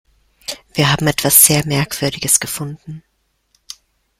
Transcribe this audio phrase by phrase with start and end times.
[0.73, 3.03] Wir haben etwas sehr Merkwürdiges gefunden.